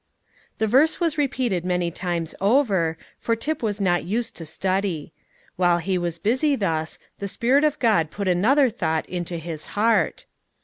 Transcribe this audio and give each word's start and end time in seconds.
The 0.57 0.65
verse 0.65 0.99
was 0.99 1.19
repeated 1.19 1.63
many 1.63 1.91
times 1.91 2.33
over, 2.41 2.97
for 3.19 3.35
Tip 3.35 3.61
was 3.61 3.79
not 3.79 4.03
used 4.03 4.35
to 4.37 4.45
study. 4.45 5.13
While 5.57 5.77
he 5.77 5.95
was 5.95 6.17
busy 6.17 6.55
thus, 6.55 6.97
the 7.19 7.27
Spirit 7.27 7.63
of 7.63 7.77
God 7.77 8.09
put 8.09 8.27
another 8.27 8.67
thought 8.67 9.05
into 9.07 9.37
his 9.37 9.67
heart. 9.77 10.25